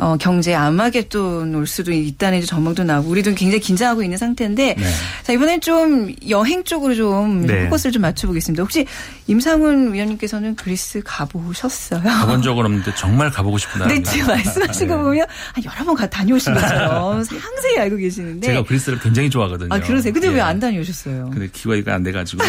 [0.00, 4.84] 어, 경제 암흑에또 올 수도 있다는 전망도 나오고 우리도 굉장히 긴장하고 있는 상태인데 네.
[5.22, 7.64] 자 이번엔 좀 여행 쪽으로 좀 네.
[7.64, 8.62] 포커스를 좀 맞춰보겠습니다.
[8.62, 8.86] 혹시
[9.26, 12.02] 임상훈 위원님께서는 그리스 가보셨어요?
[12.02, 13.92] 가본 적은 없는데 정말 가보고 싶은 나라.
[13.92, 15.02] 네, 지금 말씀하신 거 네.
[15.02, 15.26] 보면
[15.64, 19.68] 여러 번 다녀오신 것처럼 상세히 알고 계시는데 제가 그리스를 굉장히 좋아하거든요.
[19.70, 20.14] 아 그러세요?
[20.14, 20.32] 근데 예.
[20.32, 21.30] 왜안 다녀오셨어요?
[21.30, 22.42] 근데 기회가 안 돼가지고.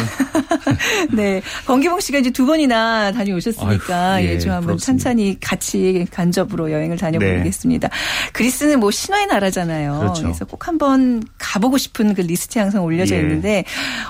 [1.11, 6.97] 네, 권기봉 씨가 이제 두 번이나 다녀오셨으니까 아유, 예, 좀 한번 찬찬히 같이 간접으로 여행을
[6.97, 7.87] 다녀보 겠습니다.
[7.87, 8.31] 네.
[8.33, 9.99] 그리스는 뭐 신화의 나라잖아요.
[9.99, 10.23] 그렇죠.
[10.23, 13.19] 그래서 꼭 한번 가보고 싶은 그 리스트에 항상 올려져 예.
[13.21, 13.63] 있는데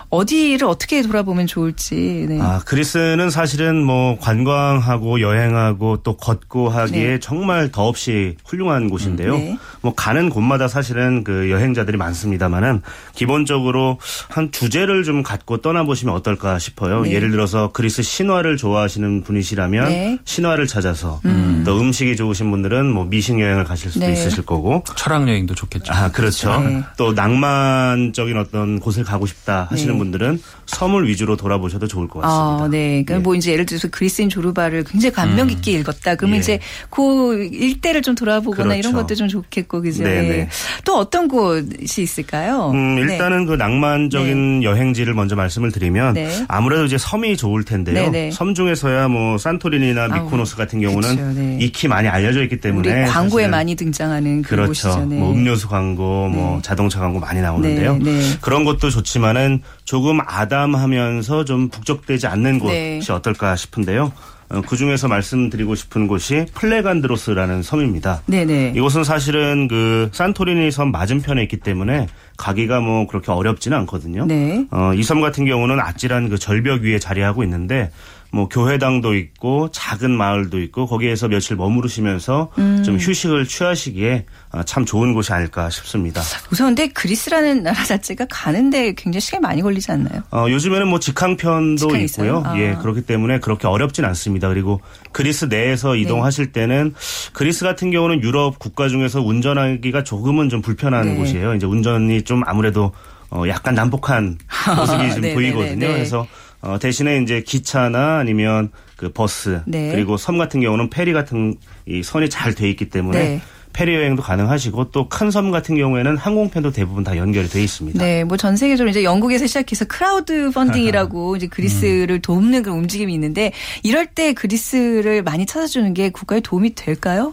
[0.10, 2.26] 어디를 어떻게 돌아보면 좋을지.
[2.30, 2.40] 네.
[2.42, 7.20] 아 그리스는 사실은 뭐 관광하고 여행하고 또 걷고 하기에 네.
[7.20, 9.38] 정말 더없이 훌륭한 곳인데요.
[9.38, 9.58] 네.
[9.82, 12.82] 뭐 가는 곳마다 사실은 그 여행자들이 많습니다만은
[13.16, 17.02] 기본적으로 한 주제를 좀 갖고 떠나보시면 어떨까 싶어요.
[17.02, 17.14] 네.
[17.14, 20.20] 예를 들어서 그리스 신화를 좋아하시는 분이시라면 네.
[20.26, 21.64] 신화를 찾아서 음.
[21.66, 24.14] 또 음식이 좋으신 분들은 뭐 미식 여행을 가실 수도 네.
[24.14, 25.94] 있으실 거고 철학 여행도 좋겠죠.
[25.94, 26.60] 아 그렇죠.
[26.62, 26.82] 네.
[26.98, 29.98] 또 낭만적인 어떤 곳을 가고 싶다 하시는 네.
[30.00, 32.64] 분들은 섬을 위주로 돌아보셔도 좋을 것 같습니다.
[32.64, 33.04] 아, 네.
[33.04, 33.20] 그러니까 예.
[33.20, 35.80] 뭐 이제 예를 들어서 그리스인 조르바를 굉장히 감명 깊게 음.
[35.82, 36.16] 읽었다.
[36.16, 36.40] 그러면 예.
[36.40, 38.80] 이제 그 일대를 좀 돌아보거나 그렇죠.
[38.80, 40.04] 이런 것도 좀 좋겠고 그죠.
[40.04, 40.50] 네, 네.
[40.86, 42.72] 또 어떤 곳이 있을까요?
[42.72, 43.02] 음, 네.
[43.02, 44.66] 일단은 그 낭만적인 네.
[44.66, 46.46] 여행지를 먼저 말씀을 드리면 네.
[46.48, 48.32] 아무래도 이제 섬이 좋을 텐데요.
[48.32, 51.40] 섬 중에서야 뭐 산토리니나 미코노스 같은 경우는 그렇죠.
[51.40, 51.58] 네.
[51.60, 54.68] 익히 많이 알려져 있기 때문에 광고에 많이 등장하는 그 그렇죠.
[54.90, 55.00] 곳이죠.
[55.08, 57.98] 뭐 음료수 광고, 뭐 자동차 광고 많이 나오는데요.
[58.42, 64.12] 그런 것도 좋지만은 조금 아담하면서 좀 북적대지 않는 곳이 어떨까 싶은데요.
[64.50, 68.22] 어, 그 중에서 말씀드리고 싶은 곳이 플레간드로스라는 섬입니다.
[68.26, 68.74] 네네.
[68.76, 74.26] 이곳은 사실은 그 산토리니 섬 맞은편에 있기 때문에 가기가 뭐 그렇게 어렵지는 않거든요.
[74.26, 74.66] 네.
[74.72, 77.92] 어, 이 섬 같은 경우는 아찔한 그 절벽 위에 자리하고 있는데
[78.32, 82.82] 뭐 교회당도 있고 작은 마을도 있고 거기에서 며칠 머무르시면서 음.
[82.84, 86.22] 좀 휴식을 취하시기에 어, 참 좋은 곳이 아닐까 싶습니다.
[86.52, 90.24] 우선 근데 그리스라는 나라 자체가 가는데 굉장히 시간이 많이 걸리지 않나요?
[90.32, 92.44] 어, 요즘에는 뭐 직항편도 직항 있고요.
[92.46, 92.58] 아.
[92.58, 94.48] 예, 그렇기 때문에 그렇게 어렵진 않습니다.
[94.48, 94.80] 그리고
[95.12, 96.00] 그리스 내에서 네.
[96.00, 96.62] 이동하실 네.
[96.62, 96.94] 때는
[97.34, 101.16] 그리스 같은 경우는 유럽 국가 중에서 운전하기가 조금은 좀 불편한 네.
[101.16, 101.54] 곳이에요.
[101.56, 102.94] 이제 운전이 좀 아무래도
[103.30, 104.38] 어, 약간 난폭한
[104.78, 105.88] 모습이 좀 네, 네, 보이거든요.
[105.88, 106.28] 그래서
[106.62, 109.92] 어, 대신에 이제 기차나 아니면 그 버스 네.
[109.92, 111.56] 그리고 섬 같은 경우는 페리 같은
[111.88, 113.42] 이 선이 잘 돼 있기 때문에 네.
[113.74, 118.04] 페리 여행도 가능하시고 또 큰 섬 같은 경우에는 항공편도 대부분 다 연결이 돼 있습니다.
[118.04, 122.22] 네, 뭐 전 세계적으로 이제 영국에서 시작해서 크라우드 펀딩이라고 이제 그리스를 음.
[122.22, 123.52] 돕는 그런 움직임이 있는데
[123.84, 127.32] 이럴 때 그리스를 많이 찾아주는 게 국가에 도움이 될까요?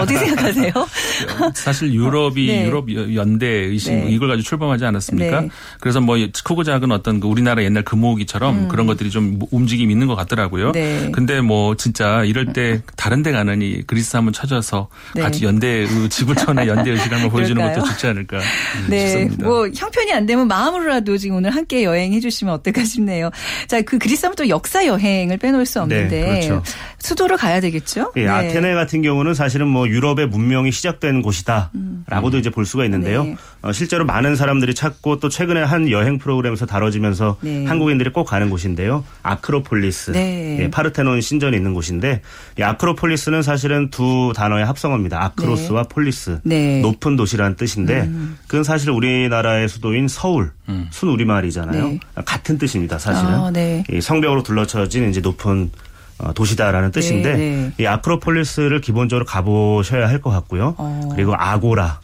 [0.00, 0.72] 어떻게 생각하세요?
[1.54, 2.66] 사실 유럽이 네.
[2.66, 4.06] 유럽 연대 의식 네.
[4.10, 5.40] 이걸 가지고 출범하지 않았습니까?
[5.42, 5.48] 네.
[5.80, 8.68] 그래서 뭐 크고 작은 어떤 그 우리나라 옛날 금호기처럼 음.
[8.68, 10.72] 그런 것들이 좀 움직임이 있는 것 같더라고요.
[10.72, 11.10] 네.
[11.12, 15.22] 근데 뭐 진짜 이럴 때 다른 데 가느니 그리스 한번 찾아서 네.
[15.22, 18.40] 같이 연 연대 지구촌의 연대 의식을 한번 보여주는 것도 좋지 않을까
[18.88, 19.46] 네, 싶습니다.
[19.46, 23.30] 뭐 형편이 안 되면 마음으로라도 지금 오늘 함께 여행해 주시면 어떨까 싶네요.
[23.68, 26.62] 자, 그 그리스 하면 또 역사 여행을 빼놓을 수 없는데 네, 그렇죠.
[26.98, 28.12] 수도로 가야 되겠죠?
[28.16, 28.28] 예, 네.
[28.28, 31.70] 아테네 같은 경우는 사실은 뭐 유럽의 문명이 시작된 곳이다
[32.06, 32.40] 라고도 음.
[32.40, 33.24] 이제 볼 수가 있는데요.
[33.24, 33.36] 네.
[33.62, 37.64] 어, 실제로 많은 사람들이 찾고 또 최근에 한 여행 프로그램에서 다뤄지면서 네.
[37.66, 39.04] 한국인들이 꼭 가는 곳인데요.
[39.22, 40.58] 아크로폴리스, 네.
[40.60, 42.22] 예, 파르테논 신전이 있는 곳인데
[42.58, 45.22] 이 아크로폴리스는 사실은 두 단어의 합성어입니다.
[45.22, 45.88] 아크로 크로스와 네.
[45.88, 46.80] 폴리스 네.
[46.80, 48.38] 높은 도시라는 뜻인데 음.
[48.46, 50.88] 그건 사실 우리나라의 수도인 서울 음.
[50.90, 51.84] 순 우리말이잖아요.
[51.88, 52.00] 네.
[52.24, 52.98] 같은 뜻입니다.
[52.98, 53.84] 사실은 아, 네.
[53.90, 55.91] 이 성벽으로 둘러쳐진 이제 높은 어,
[56.34, 57.72] 도시다라는 뜻인데 네, 네.
[57.78, 60.74] 이 아크로폴리스를 기본적으로 가보셔야 할 것 같고요.
[60.78, 61.08] 어.
[61.14, 62.00] 그리고 아고라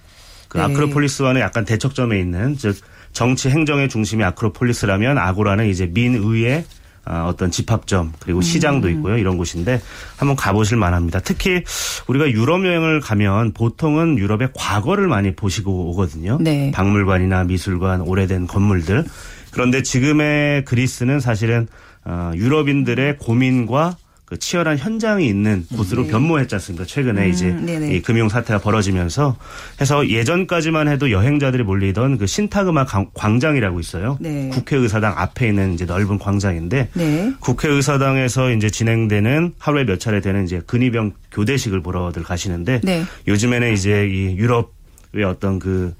[0.48, 2.76] 그 아크로폴리스와는 약간 대척점에 있는 즉
[3.12, 6.64] 정치 행정의 중심이 아크로폴리스라면 아고라는 이제 민의의
[7.04, 8.92] 아, 어떤 집합점 그리고 시장도 음.
[8.92, 9.16] 있고요.
[9.16, 9.80] 이런 곳인데
[10.18, 11.20] 한번 가보실 만합니다.
[11.20, 11.62] 특히
[12.06, 16.36] 우리가 유럽 여행을 가면 보통은 유럽의 과거를 많이 보시고 오거든요.
[16.40, 16.70] 네.
[16.72, 19.04] 박물관이나 미술관, 오래된 건물들.
[19.52, 21.66] 그런데 지금의 그리스는 사실은
[22.04, 23.96] 어, 유럽인들의 고민과
[24.28, 26.10] 그 치열한 현장이 있는 곳으로 네.
[26.10, 26.84] 변모했지 않습니까?
[26.84, 27.94] 최근에 음, 이제 네네.
[27.94, 29.36] 이 금융 사태가 벌어지면서
[29.80, 34.18] 해서 예전까지만 해도 여행자들이 몰리던 그 신타그마 광장이라고 있어요.
[34.20, 34.50] 네.
[34.50, 37.32] 국회의사당 앞에 있는 이제 넓은 광장인데 네.
[37.40, 43.04] 국회의사당에서 이제 진행되는 하루에 몇 차례 되는 이제 근위병 교대식을 보러들 가시는데 네.
[43.28, 45.94] 요즘에는 이제 이 유럽의 어떤 그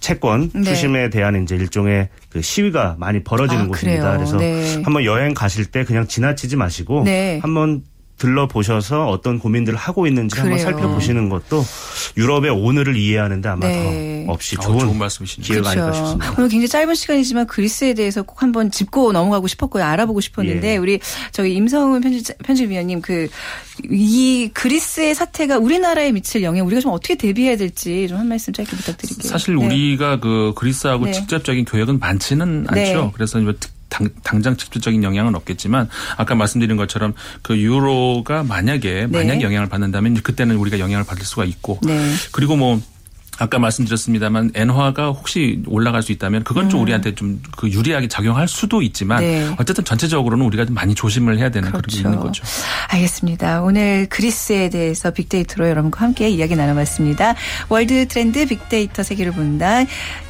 [0.00, 0.62] 채권 네.
[0.62, 4.02] 추심에 대한 이제 일종의 그 시위가 많이 벌어지는 아, 곳입니다.
[4.02, 4.16] 그래요.
[4.16, 4.82] 그래서 네.
[4.82, 7.38] 한번 여행 가실 때 그냥 지나치지 마시고 네.
[7.42, 7.82] 한번
[8.18, 10.54] 들러보셔서 어떤 고민들을 하고 있는지 그래요.
[10.54, 11.64] 한번 살펴보시는 것도
[12.16, 14.24] 유럽의 오늘을 이해하는데 아마 네.
[14.26, 15.46] 더 없이 좋은, 어, 좋은 말씀이시네요.
[15.46, 15.80] 기회가 그렇죠.
[15.80, 16.34] 아닐까 싶습니다.
[16.38, 19.84] 오늘 굉장히 짧은 시간이지만 그리스에 대해서 꼭 한번 짚고 넘어가고 싶었고요.
[19.84, 20.76] 알아보고 싶었는데 예.
[20.76, 21.00] 우리
[21.32, 23.28] 저희 임성훈 편집, 편집위원님 그
[23.90, 28.76] 이 그리스의 사태가 우리나라에 미칠 영향 우리가 좀 어떻게 대비해야 될지 좀 한 말씀 짧게
[28.76, 29.30] 부탁드릴게요.
[29.30, 29.64] 사실 네.
[29.64, 31.12] 우리가 그 그리스하고 네.
[31.12, 32.80] 직접적인 교역은 많지는 않죠.
[32.80, 33.10] 네.
[33.14, 33.54] 그래서 당,
[33.88, 39.06] 당 장 직접적인 영향은 없겠지만 아까 말씀드린 것처럼 그 유로가 만약에 네.
[39.06, 42.12] 만약 영향을 받는다면 그때는 우리가 영향을 받을 수가 있고 네.
[42.32, 42.80] 그리고 뭐
[43.38, 46.70] 아까 말씀드렸습니다만 엔화가 혹시 올라갈 수 있다면 그건 음.
[46.70, 49.48] 좀 우리한테 좀 그 유리하게 작용할 수도 있지만 네.
[49.58, 51.86] 어쨌든 전체적으로는 우리가 좀 많이 조심을 해야 되는 그렇죠.
[51.98, 52.44] 그런 게 있는 거죠.
[52.88, 53.62] 알겠습니다.
[53.62, 57.34] 오늘 그리스에 대해서 빅데이터로 여러분과 함께 이야기 나눠봤습니다.
[57.68, 59.80] 월드 트렌드 빅데이터 세계를 본다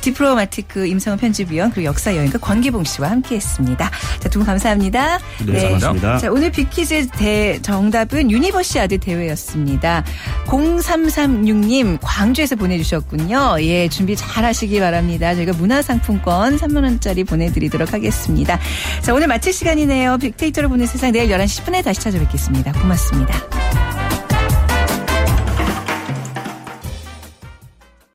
[0.00, 3.90] 디플로마티크 임상훈 편집위원 그리고 역사 여행가 권기봉 씨와 함께했습니다.
[4.20, 5.18] 자, 두 분 감사합니다.
[5.44, 5.70] 네, 네.
[5.70, 6.18] 감사합니다.
[6.18, 10.04] 자, 오늘 빅퀴즈 대 정답은 유니버시아드 대회였습니다.
[10.46, 12.97] 0336님 광주에서 보내주셨.
[12.98, 13.56] 주셨군요.
[13.60, 15.34] 예, 준비 잘 하시기 바랍니다.
[15.34, 18.58] 저희가 문화상품권 3만원짜리 보내드리도록 하겠습니다.
[19.02, 20.18] 자, 오늘 마칠 시간이네요.
[20.18, 22.72] 빅데이터를 보는 세상 내일 11시 10분에 다시 찾아뵙겠습니다.
[22.72, 23.87] 고맙습니다.